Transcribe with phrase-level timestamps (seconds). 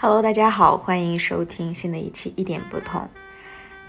[0.00, 3.08] Hello，大家好，欢迎收听新的一期一点不同。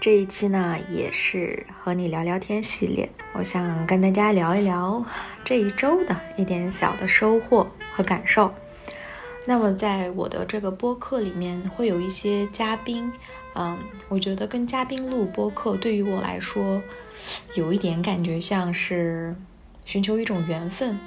[0.00, 3.08] 这一期呢，也是和你聊聊天系列。
[3.32, 5.04] 我想跟大家聊一聊
[5.44, 8.52] 这一周的一点小的收获和感受。
[9.46, 13.12] 那么，在我的这个播客里面，会有一些嘉宾。
[13.54, 16.82] 嗯，我觉得跟嘉宾录播客，对于我来说，
[17.54, 19.32] 有一点感觉像是
[19.84, 20.98] 寻求一种缘分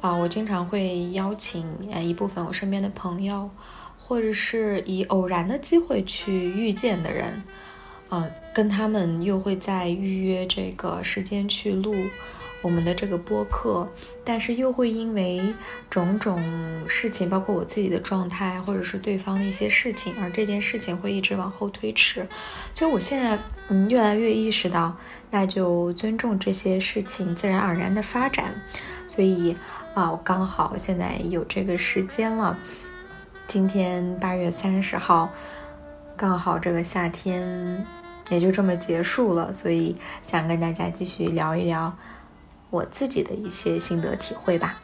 [0.00, 0.14] 啊。
[0.14, 3.50] 我经常会邀请呃一部分我身边的朋友。
[4.06, 7.42] 或者是以偶然的机会去遇见的人，
[8.10, 11.92] 嗯，跟他们又会在预约这个时间去录
[12.62, 13.88] 我们的这个播客，
[14.24, 15.52] 但是又会因为
[15.90, 16.40] 种种
[16.88, 22.24] 事情，包括我自己的状态，或者是对方的一些事情，而这件事情会一直往后推迟。
[22.74, 23.36] 所以我现在，
[23.68, 24.96] 嗯，越来越意识到，
[25.32, 28.54] 那就尊重这些事情自然而然的发展。
[29.08, 29.56] 所以
[29.94, 32.56] 啊，我刚好现在有这个时间了。
[33.46, 35.32] 今天八月三十号，
[36.16, 37.86] 刚好这个夏天
[38.28, 41.96] 也就这么结束了，所以想跟大家继续聊一聊
[42.70, 44.80] 我自己的一些心得体会吧。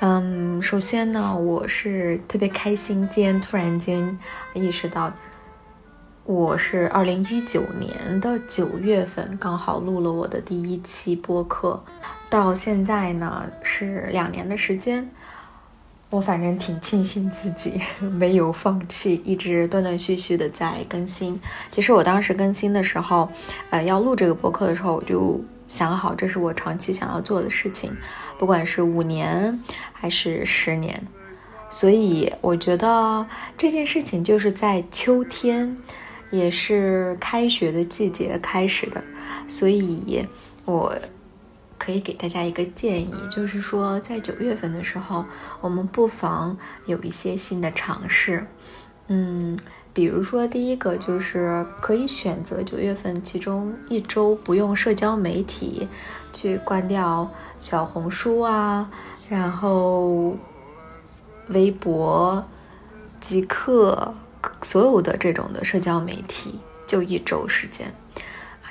[0.00, 4.18] 嗯，首先呢，我是特别开心，今天突然间
[4.52, 5.12] 意识到，
[6.24, 11.84] 我是二零一九年的九月份刚好录了我的第一期播客，
[12.28, 15.08] 到现在呢是两年的时间。
[16.14, 21.40] 我反正挺庆幸自己 没有放弃，一直断断续续的在更新。
[21.72, 23.28] 其实我当时更新的时候，
[23.70, 27.92] 呃，要录这个播客的时候，我就想好这是我长期想要做的事情，
[28.38, 29.60] 不管是五年
[29.92, 31.04] 还是十年。
[31.68, 33.26] 所以我觉得
[33.58, 35.76] 这件事情就是在秋天，
[36.30, 39.02] 也是开学的季节开始的，
[39.48, 40.24] 所以
[40.64, 40.94] 我。
[41.84, 45.22] 可以给大家一个建议，就是说，在九月份的时候，
[45.60, 48.46] 我们不妨有一些新的尝试。
[49.08, 49.58] 嗯，
[49.92, 55.86] 比如说，第一个就是可以选择九月份其中一周不用社交媒体，
[56.32, 58.90] 去关掉小红书啊，
[59.28, 60.38] 然后
[61.48, 62.42] 微博、
[63.20, 64.14] 极客
[64.62, 67.94] 所有的这种的社交媒体，就一周时间。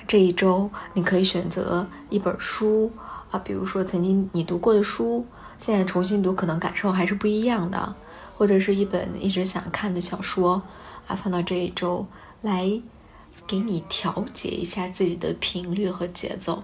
[0.05, 2.91] 这一周，你可以选择一本书
[3.33, 5.25] 啊，比如说曾经你读过的书，
[5.57, 7.95] 现在重新读，可能感受还是不一样的；
[8.37, 10.61] 或者是一本一直想看的小说
[11.07, 12.05] 啊，放到这一周
[12.43, 12.79] 来
[13.47, 16.63] 给你调节一下自己的频率和节奏。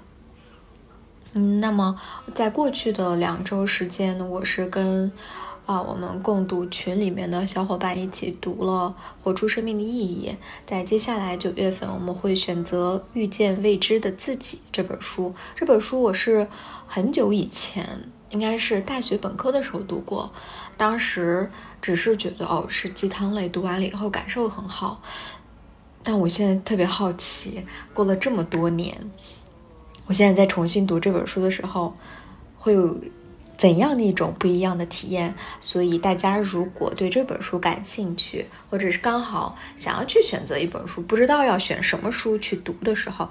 [1.34, 2.00] 嗯，那么
[2.36, 5.12] 在过去的两周时间呢，我是跟。
[5.70, 8.92] 啊，我们共读群里面的小伙伴一起读了
[9.24, 10.32] 《活出生命的意义》。
[10.66, 15.32] 在接下来九月份，我们会选择《遇见未知的自己》这本书。
[15.56, 16.48] 这本书我是
[16.88, 17.86] 很久以前，
[18.32, 20.32] 应该是大学本科的时候读过，
[20.76, 21.48] 当时
[21.80, 25.00] 只是觉得哦是鸡汤类，读完了以后感受很好。
[26.02, 27.64] 但我现在特别好奇，
[27.94, 29.12] 过了这么多年，
[30.08, 31.94] 我现在在重新读这本书的时候，
[32.58, 32.98] 会有。
[33.60, 35.36] 怎样的一种不一样的体验？
[35.60, 43.30] 所以大家如果对这本书感兴趣，或者是刚好想要去选择一本书，不知道要选什么书去读的时候，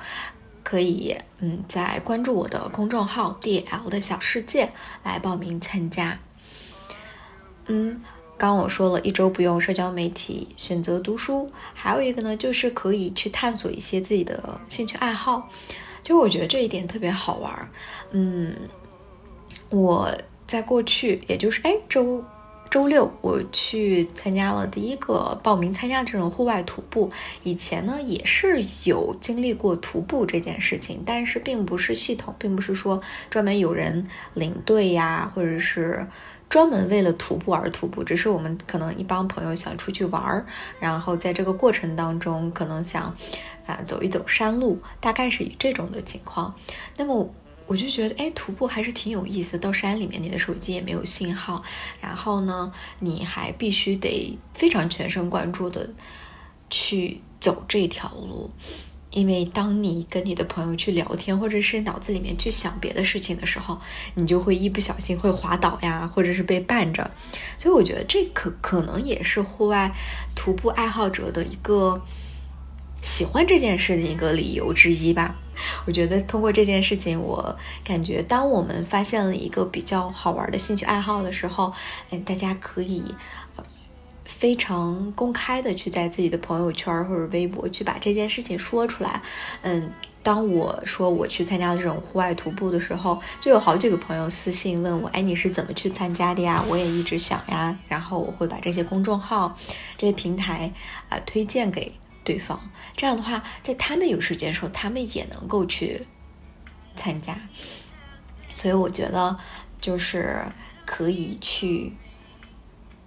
[0.62, 4.70] 可以嗯，在关注我的公众号 D L 的小世界
[5.02, 6.18] 来报名参加。
[7.64, 7.98] 嗯，
[8.36, 15.48] 刚我说了一周不用社交媒体，选择读书，还有一个呢，就是可以去探索一些自己的兴趣爱好。
[16.02, 17.70] 就我觉得这一点特别好玩儿，
[18.10, 18.54] 嗯。
[19.70, 22.24] 我在过去，也就是哎周
[22.70, 27.10] 周六，我去参加了第一个报名参加这种户外徒步。
[27.42, 36.06] 以前呢也是有经历过徒步这件事情，但是并不是系统，并不是说专门有人领队呀，或者是
[36.48, 38.04] 专门为了徒步而徒步。
[38.04, 40.46] 只是我们可能一帮朋友想出去玩儿，
[40.78, 43.14] 然后在这个过程当中可能想
[43.66, 46.54] 啊走一走山路，大概是以这种的情况。
[46.96, 47.30] 那么。
[47.68, 49.58] 我就觉得，哎，徒步还是挺有意思。
[49.58, 51.62] 到山里面，你的手机也没有信号，
[52.00, 55.90] 然后呢，你还必须得非常全神贯注的
[56.70, 58.50] 去走这条路，
[59.10, 63.78] 因为当你跟你的朋友去聊天，或者是脑子里面去想别的事情的时候，
[64.14, 67.10] 你就会一不小心会滑倒呀，或者是被绊着。
[67.58, 69.94] 所以我觉得这可可能也是户外
[70.34, 72.00] 徒步爱好者的一个
[73.02, 75.36] 喜欢这件事的一个理由之一吧。
[75.86, 81.72] 我觉得通过这件事情，我感觉当我们发现了一个比较好玩的兴趣爱好的时候，
[82.10, 83.02] 嗯，大家可以
[84.24, 89.20] 非常公开的去在自己的朋友圈或者微博去把这件事情说出来，
[89.62, 89.90] 嗯，
[90.22, 97.76] 当我说我去参加这种户外徒步的时候，就有好几个朋友私信问我：“哎，你是怎么去参加的呀？”我也一直想呀。
[97.88, 99.56] 然后我会把这些公众号、
[99.96, 100.72] 这些平台
[101.08, 101.92] 啊推荐给
[102.28, 102.60] 对方。
[102.94, 106.02] 这样的话，在他们有时间的时候，他们也能够去
[106.94, 107.34] 参加。
[108.52, 109.38] 所以我觉得，
[109.80, 110.44] 就是
[110.84, 111.94] 可以去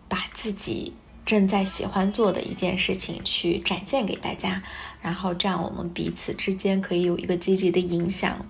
[0.09, 0.95] 把自己。
[1.23, 4.63] 正在喜欢做的一件事情去展现给大家，
[5.01, 8.43] 然后这样我们彼此之间可以有一个积极的影响。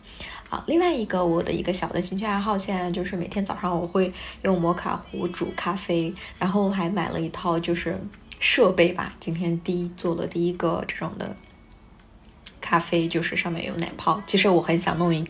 [0.50, 4.12] 好，另外一个我的一个小的兴趣爱好，现在就是每天早上我会
[4.44, 8.00] 用摩卡壶煮咖啡，然后还买了一套就是
[8.42, 9.16] 设备吧。
[9.22, 11.38] 今天第一做了第一个这种的
[12.60, 14.22] 咖啡，就是上面有奶泡。
[14.28, 15.26] 其实我很想弄一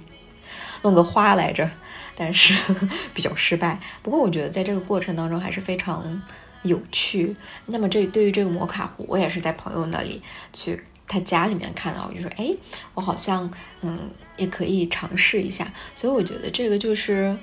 [0.81, 1.69] 弄个花来着，
[2.15, 2.73] 但是
[3.13, 3.79] 比较失败。
[4.01, 6.19] 不过我觉得在这个过程当中还是非常。
[6.63, 7.35] 有趣，
[7.65, 10.21] 那么这对于这个摩卡壶，我也是在朋友那里
[10.53, 12.55] 去他家里面看到，我就说，哎，
[12.93, 15.73] 我好像嗯也可以尝试一下。
[15.95, 17.35] 所以我觉得这个就是，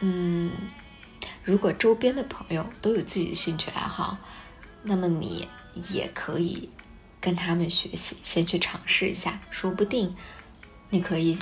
[0.00, 0.50] 嗯，
[1.42, 4.16] 如果周边的朋友都有自己的兴趣爱好，
[4.84, 5.48] 那么你
[5.90, 6.70] 也可以
[7.20, 10.14] 跟他们学习，先去尝试一下，说不定
[10.90, 11.36] 你可以，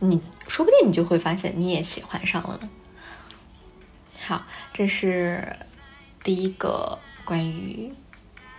[0.00, 2.68] 你说不定你就会发现你也喜欢上了呢。
[4.26, 5.56] 好，这是。
[6.24, 7.94] 第一个关于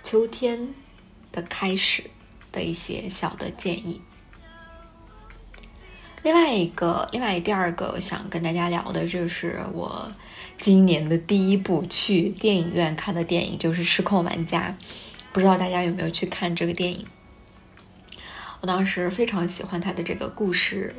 [0.01, 0.73] 秋天
[1.31, 2.09] 的开始
[2.51, 4.01] 的一些小的建议。
[6.23, 10.11] 另外一个，另外第二个我想跟大家聊的就是我
[10.59, 14.77] 今年的第一部去电影院看的电影，就是《失控玩家》。
[15.33, 17.05] 不知道大家有没有去看这个电影？
[18.61, 20.95] 我当时非常喜欢他的这个故事。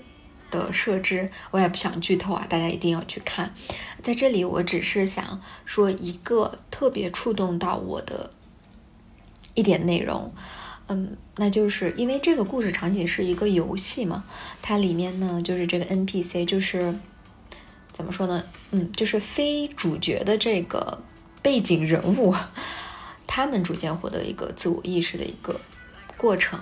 [0.50, 3.54] 的设置我也不想剧透啊，大家一定要去看。
[4.02, 8.32] 在这里，我只是想说一个特别触动到我的
[9.54, 10.34] 一点内容，
[10.88, 14.24] 嗯，那就是因为这个故事场景是一个游戏嘛，
[14.60, 16.92] 它里面呢就是这个 NPC 就是
[17.92, 21.02] 怎么说呢，嗯，就是非主角的这个
[21.42, 22.34] 背景人物，
[23.26, 25.60] 他们逐渐获得一个自我意识的一个
[26.16, 26.58] 过程。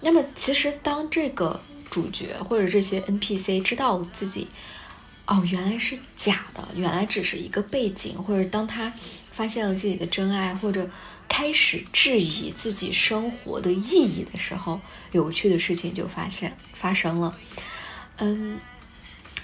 [0.00, 1.60] 那么，其实当这个
[1.90, 4.48] 主角或者这些 NPC 知道自己，
[5.26, 8.92] 哦，原来是假的，原来只是一个背景，或者当他
[9.32, 10.88] 发现了自己的真爱，或者
[11.28, 14.80] 开始质疑自己生活的意义的时候，
[15.12, 17.36] 有趣的事情就发现发生了。
[18.18, 18.58] 嗯，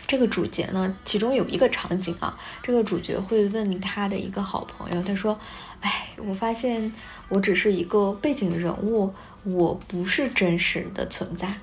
[0.07, 5.39] 这个主角呢，其中有一个场景啊，这个主角会问他的一个好朋友，他说
[5.81, 6.93] ：“哎，我发现
[7.29, 9.13] 我只是一个背景人物，
[9.45, 11.55] 我不是真实的存在。”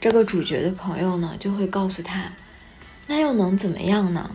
[0.00, 2.32] 这个主角的朋友呢，就会告诉他，
[3.06, 4.30] 那又能怎么样呢？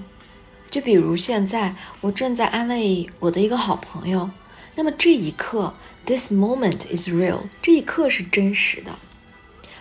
[0.69, 4.31] 就比如现在我正在安慰我的一个好朋友，
[4.75, 8.91] 那么这一刻，this moment is real，这一刻是真实的。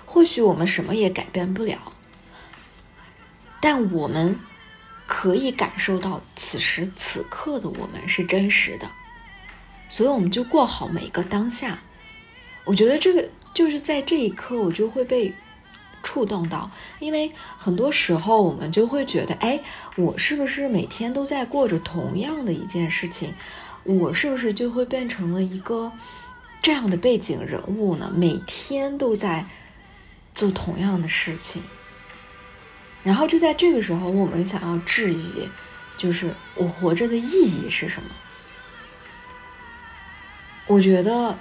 [0.04, 1.94] 或许我们什么也改变不了，
[3.62, 4.38] 但我们
[5.06, 8.90] 可以感受到此时此刻的我们是真实的，
[9.88, 11.78] 所以我们就过好每个当下。
[12.64, 15.32] 我觉得这个就是在这一刻，我就会被。
[16.04, 16.68] 触动到，
[16.98, 19.60] 因为很多时候我们就会觉得，哎，
[19.94, 23.32] 我是不是每天都在过着同样的一件事情？
[23.84, 25.92] 我是不是就会变成了一个
[26.60, 28.12] 这样的背景人物呢？
[28.12, 29.46] 每天都在
[30.34, 31.62] 做同样的事情，
[33.02, 35.48] 然后就在这个时候，我们想要质疑，
[35.96, 38.08] 就是我活着的意义是什么？
[40.66, 41.38] 我觉得，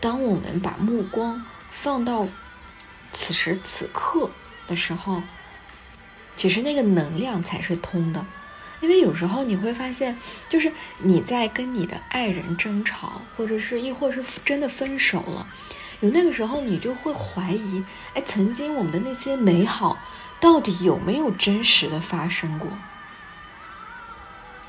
[0.00, 2.26] 当我们把目光放到。
[3.12, 4.30] 此时此刻
[4.66, 5.22] 的时候，
[6.34, 8.26] 其实那个能量才是通的，
[8.82, 10.18] 因为有时候你会发现，
[10.50, 15.46] 就是你在跟你的爱人争吵，或者是亦或是真的分手了，
[16.00, 17.82] 有那个时候你就会怀疑，
[18.12, 19.98] 哎，曾经我们的那些美好
[20.40, 22.70] 到底有没有真实的发生过？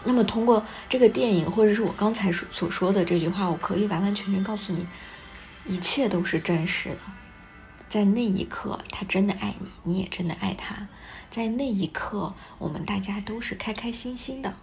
[0.03, 4.87] 那么通过这个电影，或者是我刚才所所说的这句话，我可以完完全全告诉你，
[5.65, 6.99] 一切都是真实的。
[7.89, 10.87] 在那一刻，他真的爱你，你也真的爱他。
[11.29, 14.55] 在那一刻，我们大家都是开开心心的。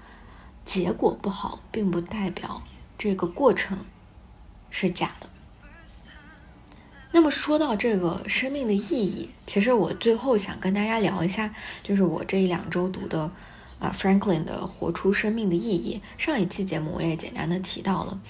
[0.64, 2.62] 结果不好，并不代表
[2.96, 3.84] 这个过程
[4.70, 5.28] 是假的。
[7.14, 13.30] 那么说到这个生命的意义，其实我最后想跟大家聊一下，就是我这一两周读的
[13.78, 16.02] 啊，Franklin 的《活出生命的意义》。
[16.22, 18.20] 上一期节目我也简单的提到了。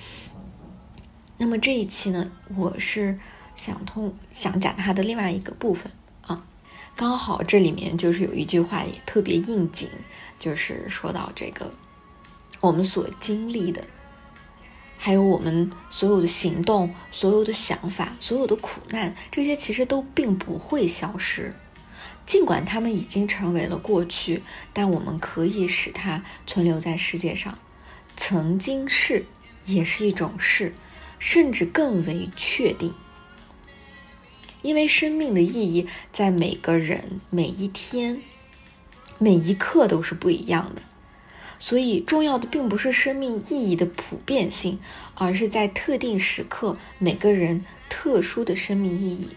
[1.39, 3.19] 那么这一期呢，我是。
[3.57, 5.89] 想通想讲它的另外一个部分
[6.23, 6.45] 啊，
[6.97, 9.89] 刚好这里面就是有一句话也特别应景，
[10.41, 11.73] 就是说到这个
[12.59, 13.85] 我们所经历的，
[15.05, 21.55] 还有我们所有的行动、所有的想法、所有的苦难，这些其实都并不会消失。
[22.25, 24.43] 尽管他们已经成为了过去，
[24.73, 27.59] 但我们可以使它存留在世界上。
[28.17, 29.27] 曾经是，
[29.67, 30.73] 也是一种是，
[31.19, 32.95] 甚至更为确定。
[34.63, 38.23] 因为生命的意义在每个人、每一天、
[39.19, 40.81] 每一刻都是不一样的。
[41.59, 44.79] 所以，重要的并不是生命意义的普遍性，
[45.15, 49.29] 而是在特定时刻每个人特殊的生命意义。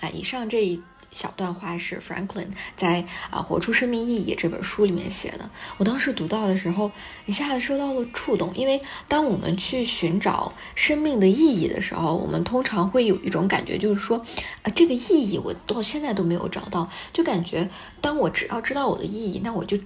[0.00, 5.50] 啊，以上这一小段话是 Franklin 在《啊活出生命意义》这本书里面写的。
[5.76, 6.90] 我当时读到的时候，
[7.26, 14.16] 一下子受到了触动，因为当我们去寻找生命的意义的时候，我们通常会有一种感觉，就是说，
[14.62, 17.68] 啊，这个意义我到现在都没有找到，就感觉
[18.00, 19.78] 当我只要知道我的意义，那我就。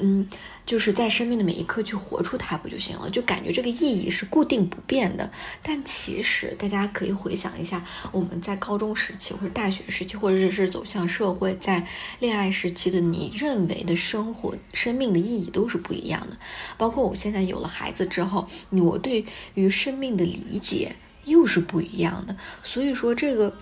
[0.00, 0.26] 嗯，
[0.64, 3.10] 就是在生命的每一刻去活出它不就行了？
[3.10, 5.30] 就感觉这个意义是固定不变的。
[5.62, 11.86] 但其实大家可以回想一下，我们在高中时期或者大学时期，或者是走向社会，在
[12.20, 16.36] 恋爱时期的你认为的生活、生命的意义都是不一样的。
[16.76, 19.24] 包括我现在有了孩子之后，我对
[19.54, 22.36] 于生命的理解又是不一样的。
[22.62, 23.56] 所以说，这个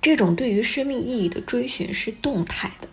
[0.00, 2.88] 这种对于生命意义的追寻是动态的。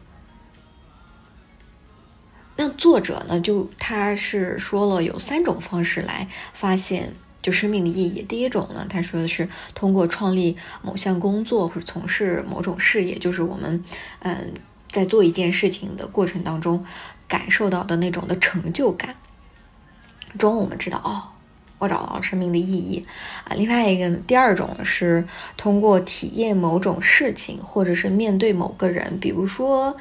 [2.57, 3.37] 那作者呢？
[3.41, 8.21] 就他是说了有三种方式来发现就生命的意义。
[8.21, 13.83] 第一种呢，他说的是通过创立某项工作或者从事某种事业，就是我们
[14.19, 14.53] 嗯
[14.89, 16.85] 在做一件事情的过程当中
[17.27, 19.17] 感受到的那种的成就感。
[20.39, 21.35] 中我们知道哦，
[21.79, 23.05] 我找到了生命的意义
[23.43, 23.51] 啊。
[23.57, 29.97] 另外一个呢第二种是通过体验某种事情，或者是面对某个人，比如说。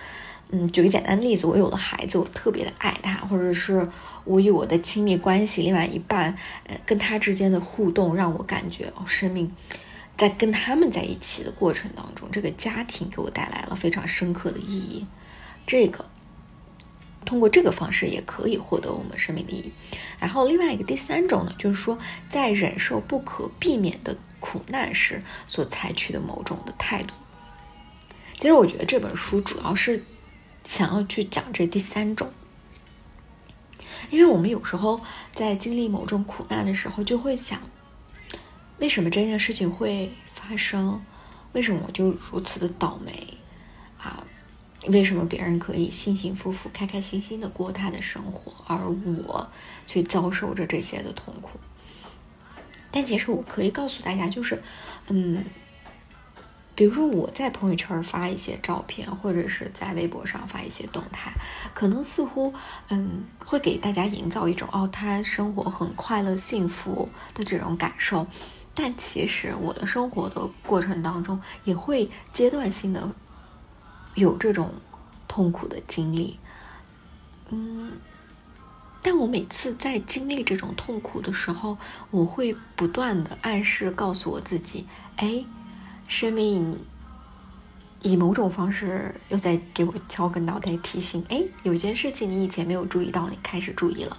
[0.56, 3.88] 嗯，举个简单的例子，我有了孩子，我特别的爱他，或者是
[4.25, 6.32] 我与我的亲密关系另外一半，
[6.68, 9.52] 呃，跟他之间的互动，让我感觉哦，生命
[10.16, 15.04] 在跟他们在一起的过程当中，这个家庭给我带来了非常深刻的意义。
[15.66, 16.04] 这个
[17.25, 19.73] 通过这个方式也可以获得我们生命的意义。
[20.20, 27.12] 然后另外一个第三种呢，就是说在忍受不可避免的苦难时所采取的某种的态度。
[28.37, 30.04] 其实我觉得这本书主要是。
[30.64, 32.33] 想要去讲这第三种，
[34.11, 35.00] 因为我们有时候
[35.35, 37.61] 在经历某种苦难的时候，就会想，
[38.78, 41.04] 为什么这件事情会发生？
[41.52, 43.35] 为什么我就如此的倒霉
[43.99, 44.25] 啊？
[44.88, 48.88] 为什么别人可以幸幸福福、开开心心的过他的生活，而
[49.26, 49.50] 我
[49.87, 51.61] 却遭受着这些的痛苦？
[52.90, 54.62] 但其实我可以告诉大家，就是，
[55.09, 55.44] 嗯。
[56.76, 61.33] 比如说我在朋友圈发一些照片，或者是在微博上发一些动态，
[61.73, 62.52] 可能似乎
[62.88, 68.26] 嗯会给大家营造一种哦他生活很快乐幸福的这种感受，
[68.75, 73.09] 但其实我的生活的过程当中也会阶段性的
[74.14, 74.75] 有这种
[75.28, 76.40] 痛苦的经历，
[77.50, 77.93] 嗯，
[79.00, 81.78] 但我每次在经历这种痛苦的时候，
[82.11, 85.45] 我会不断的暗示告诉我自己，哎。
[86.06, 86.78] 生命
[88.02, 94.16] 以某种方式又在给我敲个脑袋，提醒：哎，有件事情你以前没有注意到，你开始注意了。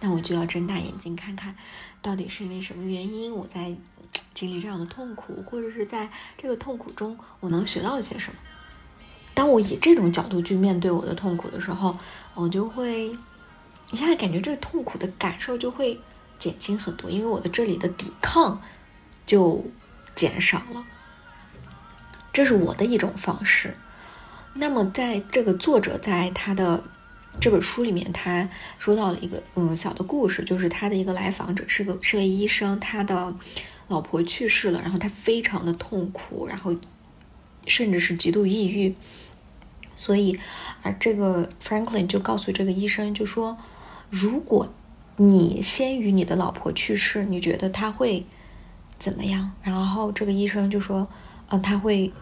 [0.00, 1.54] 那我就要睁大眼睛看看，
[2.00, 3.74] 到底是因为什么原因我在
[4.32, 8.38] 经历这样的痛苦，或者是在这个痛苦中我能学到一些什么。
[9.34, 11.98] 当我以这种角度去面对我的痛苦的时候，
[12.34, 13.14] 我就会
[13.90, 16.00] 一下子感觉这个痛苦的感受就会
[16.38, 18.60] 减轻很多，因为我的这里的抵抗
[19.26, 19.64] 就
[20.14, 20.86] 减少了。
[22.32, 23.74] 这是我的一种方式。
[24.54, 26.82] 那么，在这个作者在他的
[27.40, 28.48] 这本书里面，他
[28.80, 33.32] 说到了一个嗯小的故事，就是他的一个来访者是个是位医生，他的
[33.86, 36.74] 老婆去世了，然后他非常的痛苦，然后
[37.68, 38.94] 甚至是极度抑郁。
[39.94, 40.36] 所以，
[40.82, 43.56] 而这个 Franklin 就告诉这个医生，就说：
[44.10, 44.72] 如果
[45.16, 48.26] 你先于你的老婆去世，你觉得他会
[48.98, 49.52] 怎么样？
[49.62, 51.08] 然后这个医生就说。
[51.50, 52.12] 啊，他会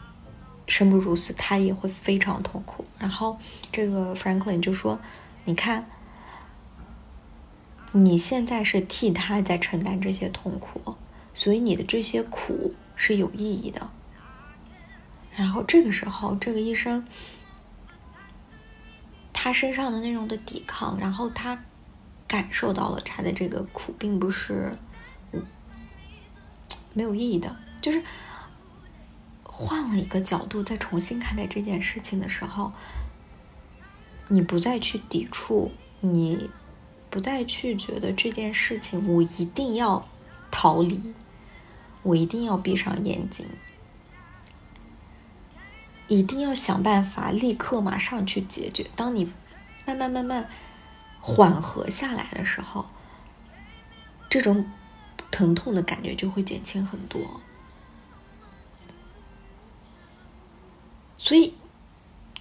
[0.67, 2.85] 生不如死，他也会非常痛苦。
[2.99, 3.39] 然后
[3.71, 4.99] 这个 Franklin 就说
[5.45, 5.87] ：“你看，
[7.93, 10.97] 你现在是替他在承担这些痛苦，
[11.35, 13.91] 所以你的这些苦是有意义的。”
[15.37, 17.07] 然后这个时候，这个医生
[19.35, 21.63] 他身上的那种的抵抗，然后他
[22.27, 24.75] 感受到了他的这个苦并不是
[26.95, 28.03] 没有意义的，就是。
[29.61, 32.73] 换了一个角度，再重新看待这件事情的时候，
[34.29, 36.49] 你不再去抵触你
[37.11, 40.07] 不再去觉得这件事情我一定要
[40.53, 41.12] 逃离，
[42.05, 43.47] 我一定要闭上眼睛，
[46.07, 48.87] 一定要想办法立刻马上去解决。
[48.95, 49.33] 当你
[49.85, 50.49] 慢慢慢慢
[51.21, 52.87] 缓和下来的时候，
[54.31, 54.65] 这种
[55.33, 57.41] 疼痛的感觉就会减轻很多。
[61.19, 61.53] 所以，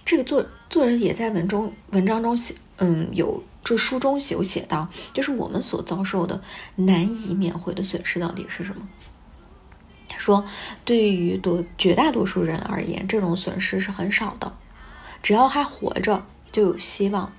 [0.04, 6.40] 这个作作者也在文中文章中写，嗯，有这书中有写到，就是我们所遭受的
[6.76, 8.88] 难以免回的损失到底是什么？
[10.08, 10.44] 他说，
[10.84, 14.56] 对于多绝大多数人而言，这种损失是很少的，
[15.22, 17.32] 只要还活着，就有希望，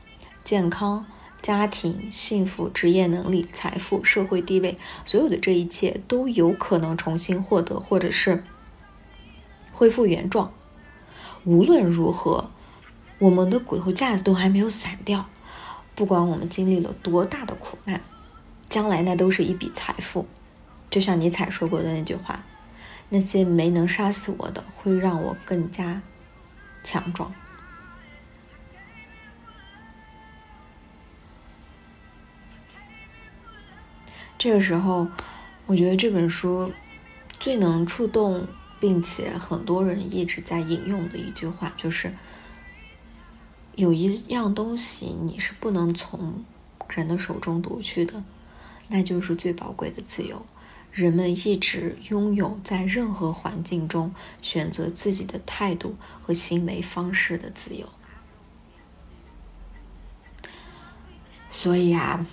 [0.43, 1.05] 健康、
[1.41, 8.43] 家庭、幸福、职业能力、财富、社会地位，所有的这一切都有可能重新获得，或者是
[9.71, 10.53] 恢复原状。
[11.45, 12.51] 无论如何，
[13.17, 15.25] 我们的骨头架子都还没有散掉。
[15.95, 18.01] 不管我们经历了多大的苦难，
[18.69, 20.27] 将来那都是一笔财富。
[20.89, 22.43] 就像尼采说过的那句话
[23.09, 26.01] ：“那些没能杀死我的，会让我更加
[26.83, 27.33] 强壮。”
[34.37, 35.07] 这个时候，
[35.65, 36.71] 我觉得这本书
[37.39, 38.47] 最能触动。
[38.79, 42.13] 并且很多人一直在引用的一句话就是：
[43.75, 46.43] 有一样东西你是不能从
[46.89, 48.23] 人的手中夺去的，
[48.87, 50.45] 那就是最宝贵的自由。
[50.91, 57.87] 人们一直拥有在任何环境中选择自己的态度和行为方式的自由。
[61.51, 62.25] 所以啊，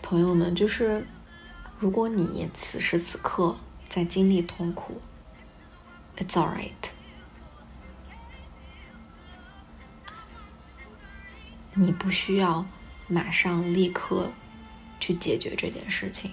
[0.00, 1.06] 朋友们，就是
[1.78, 3.56] 如果你此时此刻
[3.88, 5.00] 在经历痛苦
[6.16, 6.72] ，It's all right。
[11.74, 12.64] 你不需要
[13.08, 14.32] 马上立刻
[15.00, 16.32] 去解决这件事情，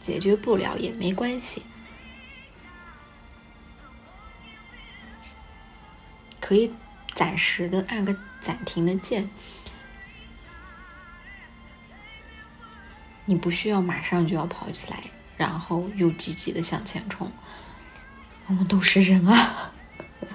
[0.00, 1.64] 解决不了也没关系，
[6.40, 6.72] 可以
[7.14, 9.28] 暂时的按个暂停的键。
[13.26, 15.02] 你不需要马上就要跑起来，
[15.36, 17.30] 然后又积极的向前冲。
[18.50, 19.72] 我们都是人啊，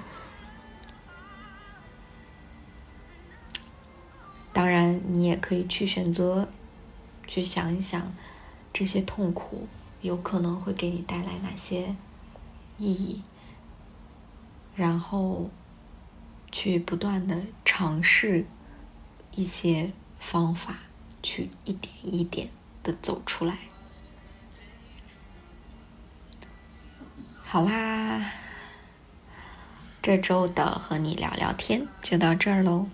[4.54, 6.48] 当然，你也可以去选择，
[7.26, 8.10] 去想一想，
[8.72, 9.68] 这些痛苦
[10.00, 11.94] 有可能会给你带来哪些
[12.78, 13.22] 意义，
[14.74, 15.50] 然后
[16.50, 18.46] 去不断的尝试
[19.32, 20.78] 一些方法，
[21.22, 22.48] 去一点一点
[22.82, 23.58] 的走出来。
[27.48, 28.32] 好啦，
[30.02, 32.88] 这周的和你聊聊天就到这儿喽。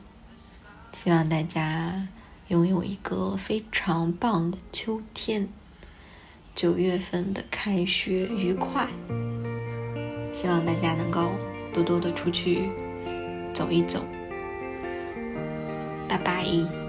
[0.94, 2.06] 希望大家
[2.48, 5.48] 拥有一个非常棒的秋天，
[6.54, 8.86] 九月份的开学愉快。
[10.30, 11.32] 希望大家能够
[11.72, 12.68] 多多的出去
[13.54, 14.04] 走一走。
[16.06, 16.81] 拜拜。